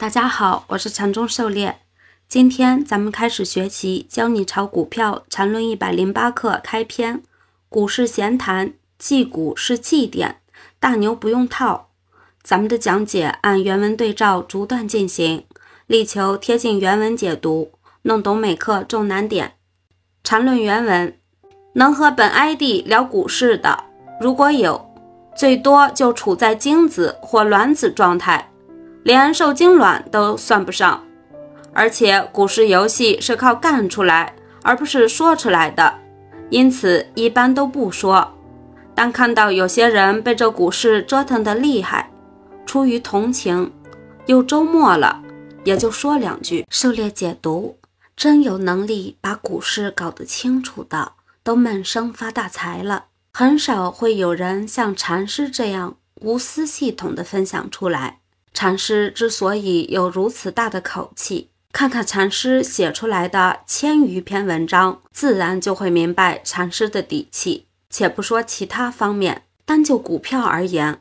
[0.00, 1.80] 大家好，我是禅中狩猎。
[2.26, 7.22] 今天咱们开始学习《教你炒股票禅论一百零八课》开篇。
[7.68, 10.40] 股市闲谈，祭股是祭点，
[10.78, 11.90] 大牛不用套。
[12.42, 15.44] 咱们的讲解按原文对照逐段进行，
[15.86, 17.72] 力求贴近原文解读，
[18.04, 19.56] 弄懂每课重难点。
[20.24, 21.14] 禅论原文：
[21.74, 23.84] 能和本 ID 聊股市的，
[24.18, 24.90] 如果有，
[25.36, 28.49] 最多就处在精子或卵子状态。
[29.02, 31.04] 连受精卵都算不上，
[31.72, 35.94] 而且股市游戏是靠干出来，而不是说出来的，
[36.50, 38.34] 因此一般都不说。
[38.94, 42.10] 但看到有些人被这股市折腾得厉害，
[42.66, 43.72] 出于同情，
[44.26, 45.22] 又周末了，
[45.64, 46.66] 也就说两句。
[46.68, 47.78] 狩猎解读，
[48.14, 51.12] 真有能力把股市搞得清楚的，
[51.42, 53.06] 都闷声发大财了。
[53.32, 58.19] 很少会有人像禅师这样无私系统的分享出来。
[58.62, 67.64] 禅师之所以有如此大的口气，看看禅师写出来的千余篇文章，自然就会明白禅师的底气。
[67.88, 71.00] 且不说其他方面，单就股票而言，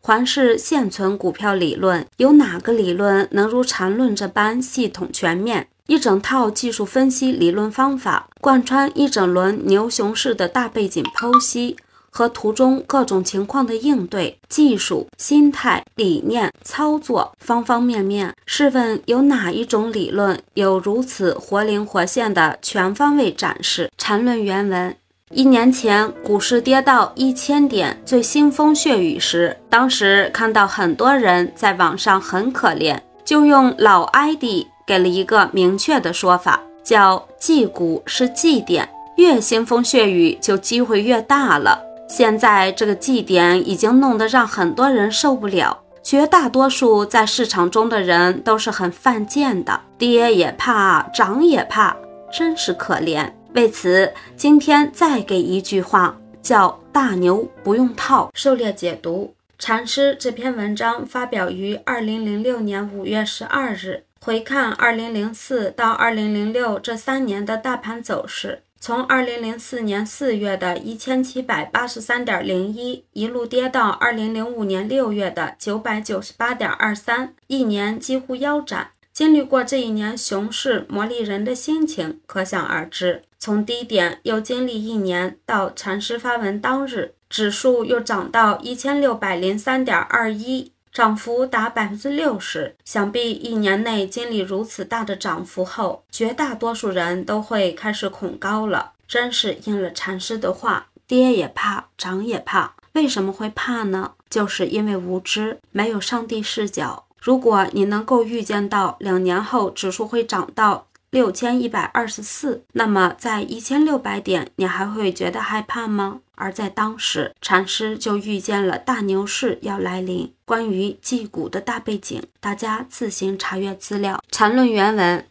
[0.00, 5.68] 环视现存股票理论，有哪个理论能如禅论这般系统全面？
[5.86, 11.76] 一整套技术分析理论方法，贯穿一整轮牛熊市的大背景剖析。
[12.16, 23.90] 和图中各种情况的应对、技术、心态、理念、操作方方面面，试问有哪一种理论有如此活灵活现的全方位展示？
[23.98, 24.96] 缠论原文：
[25.30, 41.82] 一年前股市跌到一千点最腥风血雨时，当时看到很多人在网上很可怜，就用老 ID 给了一个明确的说法，叫“祭股是祭点，越腥风血雨就机会越大了”。
[42.08, 51.96] 现在这个祭点已经弄得让很多人受不了，绝大多数在市场中的人都是很犯贱的，跌也怕，涨也怕，
[52.32, 53.30] 真是可怜。
[53.54, 58.30] 为此，今天再给一句话，叫“大牛不用套”。
[58.34, 64.05] 狩猎解读禅师这篇文章发表于二零零六年五月十二日。
[64.26, 68.64] 回看二零零四到二零零六这三年的大盘走势。
[68.80, 78.90] 从二零零四年四月的一千七百八十三点零一，一路跌到二零零五年六月的九百九十八点二三，一年几乎腰斩。
[79.12, 83.22] 经历过这一年熊市磨砺人的心情，可想而知。
[83.38, 90.72] 从低点又经历一年，到禅师发文当日，指数又涨到一千六百零三点二一。
[90.96, 98.92] 涨幅达百分之六十，想必一年内经历如此大的涨幅后，绝大多数人都会开始恐高了。
[99.06, 102.74] 真是应了禅师的话，跌也怕，涨也怕。
[102.94, 104.12] 为什么会怕呢？
[104.30, 107.04] 就是因为无知，没有上帝视角。
[107.20, 110.86] 如果你能够预见到两年后指数会涨到。
[111.16, 116.18] 六千一百二十四，那么在一千六百点，你还会觉得害怕吗？
[116.34, 120.30] 而在当时，禅师就预见了大牛市要来临。
[120.44, 124.20] 关于祭股的大背景，大家自行查阅资料。
[124.30, 125.24] 禅论原文，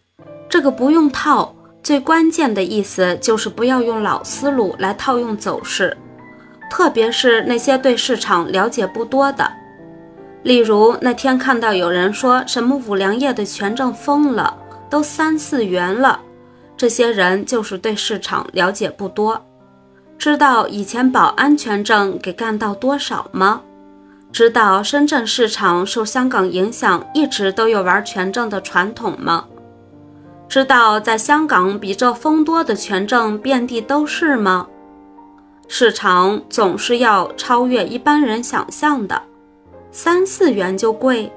[0.49, 1.53] 这个不用套，
[1.83, 5.95] 最关键的意思就是不要用老思路来套用走势，
[6.71, 9.51] 特别是那些对市场了解不多的。
[10.41, 14.63] 例如那天看到有人说什么五粮液的权证疯了。
[14.89, 16.19] 都三四元了，
[16.77, 19.45] 这些人就是对市场了解不多。
[20.17, 23.61] 知道以前保安全证给干到多少吗？
[24.31, 29.45] 知道深圳市场受香港影响，一直都有玩权证的传统吗？
[30.47, 34.67] 知道在香港比这丰多的权证遍地都是吗？
[35.67, 39.21] 市场总是要超越一般人想象的，
[39.91, 41.31] 三四元就贵。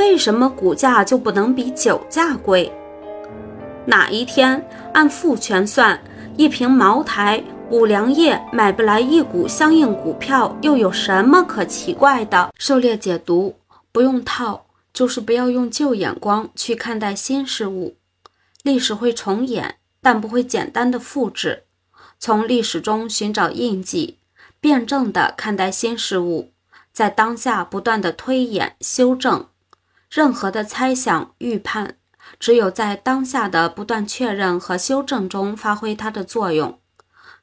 [0.00, 2.72] 为什么股价就不能比酒价贵？
[3.84, 6.02] 哪一天按复权算，
[6.38, 12.50] 一瓶茅台、五粮液买不来一股相应股票，又有什么可奇怪的？
[12.56, 13.54] 狩猎解读
[13.92, 17.96] 不用套，就是不要用旧眼光去看待新事物。
[18.62, 21.64] 历史会重演，但不会简单的复制。
[22.18, 24.16] 从历史中寻找印记，
[24.62, 26.52] 辩证的看待新事物，
[26.90, 29.44] 在当下不断的推演修正。
[30.10, 31.96] 任何的猜想、预判，
[32.40, 36.80] 只有在当下的不断确认和修正中发挥它的作用。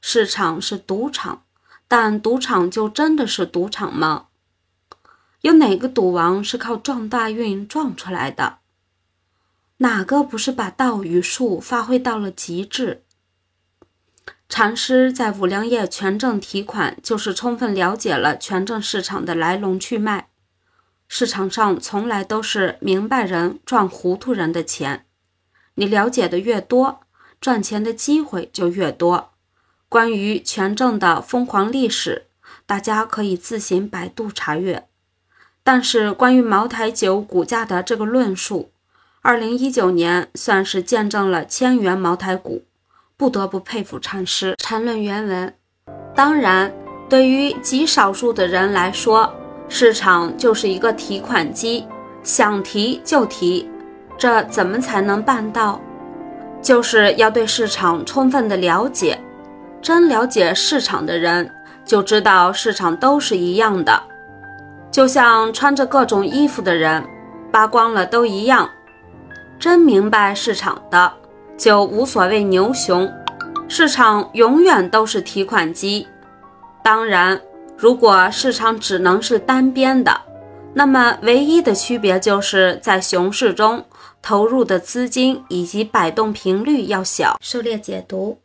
[0.01, 1.43] 市场是赌场，
[1.87, 4.25] 但赌场就真的是赌场吗？
[5.41, 8.57] 有哪个赌王是靠撞大运撞出来的？
[9.77, 13.05] 哪个不是把道与术发挥到了极致？
[14.49, 20.27] 禅师在五粮液权证提款，就是充分了解了权证市场的来龙去脉。
[21.07, 25.05] 市场上从来都是明白人赚糊涂人的钱。
[25.75, 27.01] 你了解的越多，
[27.39, 29.31] 赚钱的机会就越多。
[29.89, 32.25] 关于权证的疯狂历史，
[32.65, 34.87] 大家可以自行百度查阅。
[35.63, 38.71] 但是关于茅台酒股价的这个论述，
[39.21, 42.65] 二零一九年算是见证了千元茅台股，
[43.15, 44.55] 不得不佩服禅师。
[44.57, 45.53] 禅论原文：
[46.15, 46.73] 当然，
[47.09, 49.33] 对于极少数的人来说，
[49.69, 51.85] 市场就是一个提款机，
[52.23, 53.69] 想提就提。
[54.17, 55.79] 这怎么才能办到？
[56.61, 59.19] 就是要对市场充分的了解。
[59.79, 61.49] 真了解市场的人，
[61.85, 64.01] 就知道市场都是一样的，
[64.91, 67.05] 就像穿着各种衣服的人，
[67.51, 68.67] 扒光了都一样。
[69.59, 71.13] 真明白市场的，
[71.57, 73.07] 就无所谓牛熊，
[73.67, 76.07] 市场永远都是提款机。
[76.83, 77.39] 当然，
[77.77, 80.21] 如果市场只能是单边的，
[80.73, 83.85] 那么唯一的区别就是在熊市中。
[84.19, 87.37] 投入的资金以及摆动频率要小。
[87.39, 88.41] 狩猎解读，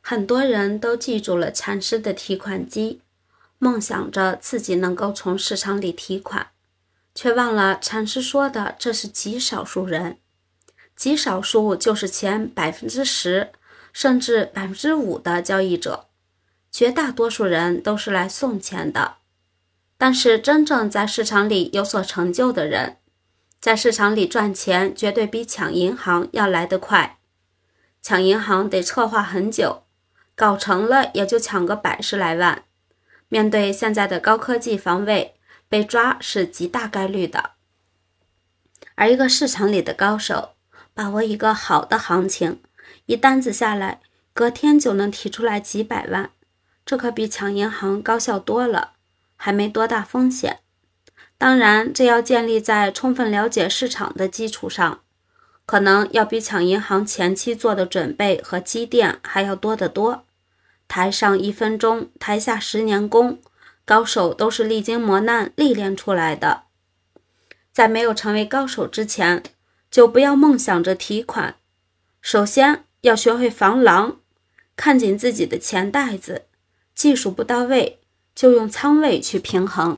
[0.00, 3.00] 很多人都记住了禅师的提款机，
[3.58, 6.48] 梦想着自己能够从市场里提款，
[7.14, 10.18] 却忘了禅师说的这是极少数人，
[10.94, 13.48] 极少数就是前百分之十
[13.92, 16.04] 甚至百分之五的交易者，
[16.76, 19.16] 绝大多数人都是来送钱的。
[19.96, 22.98] 但是真正在市场里有所成就的人。
[23.58, 27.16] 在市场里赚钱，绝对比抢银行要来得快。
[28.02, 29.84] 抢银行得策划很久，
[30.34, 32.64] 搞成了也就抢个百十来万。
[33.30, 35.34] 面对现在的高科技防卫，
[35.70, 37.52] 被抓是极大概率的。
[38.96, 40.50] 而一个市场里的高手，
[40.92, 42.60] 把握一个好的行情，
[43.06, 44.02] 一单子下来，
[44.34, 46.30] 隔天就能提出来几百万，
[46.86, 48.92] 这可比抢银行高效多了，
[49.36, 50.60] 还没多大风险。
[51.36, 55.00] 当然，这要建立在充分了解市场的基础上，
[55.66, 60.24] 可能要比抢银行前期做的准备和积淀还要多得多。
[60.88, 63.40] 台上一分钟，台下十年功，
[63.84, 66.62] 高手都是历经磨难历练出来的。
[67.72, 69.42] 在没有成为高手之前，
[69.90, 71.56] 就不要梦想着提款。
[72.22, 74.20] 首先要学会防狼，
[74.76, 76.45] 看紧自己的钱袋子。
[76.96, 77.98] 技术不到位，
[78.34, 79.94] 就用仓位去平衡。